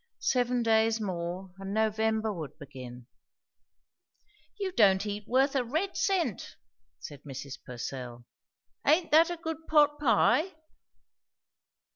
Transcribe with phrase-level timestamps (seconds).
[0.17, 3.05] Seven days more, and November would begin!
[4.59, 6.55] "You don't eat worth a red cent!"
[6.97, 7.59] said Mrs.
[7.63, 8.25] Purcell.
[8.83, 10.55] "Aint that a good pot pie?"